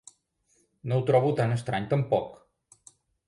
No 0.91 0.97
ho 1.01 1.03
trobo 1.09 1.29
tan 1.41 1.53
estrany, 1.57 1.85
tampoc! 1.93 2.35